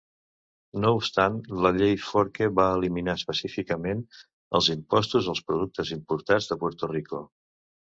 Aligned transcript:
No 0.85 0.93
obstant, 0.99 1.35
la 1.65 1.71
llei 1.75 1.93
Forker 2.05 2.47
va 2.61 2.65
eliminar 2.79 3.15
específicament 3.21 4.03
els 4.61 4.73
impostos 4.77 5.31
als 5.35 5.45
productes 5.53 5.95
importats 6.01 6.53
de 6.55 6.61
Puerto 6.65 6.93
Rico. 6.97 7.25